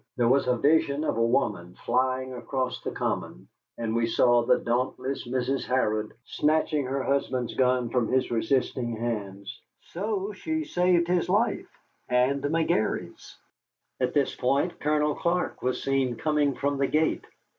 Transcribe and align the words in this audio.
There 0.17 0.27
was 0.27 0.47
a 0.47 0.57
vision 0.57 1.03
of 1.03 1.15
a 1.15 1.21
woman 1.23 1.75
flying 1.85 2.33
across 2.33 2.81
the 2.81 2.89
common, 2.89 3.47
and 3.77 3.93
we 3.95 4.07
saw 4.07 4.41
the 4.41 4.57
dauntless 4.57 5.27
Mrs. 5.27 5.67
Harrod 5.67 6.11
snatching 6.25 6.87
her 6.87 7.03
husband's 7.03 7.53
gun 7.53 7.91
from 7.91 8.07
his 8.07 8.31
resisting 8.31 8.95
hands. 8.97 9.61
So 9.81 10.33
she 10.33 10.63
saved 10.63 11.07
his 11.07 11.29
life 11.29 11.69
and 12.09 12.41
McGary's. 12.41 13.37
At 13.99 14.15
this 14.15 14.33
point 14.33 14.79
Colonel 14.79 15.13
Clark 15.13 15.61
was 15.61 15.83
seen 15.83 16.15
coming 16.15 16.55
from 16.55 16.79
the 16.79 16.87
gate. 16.87 17.27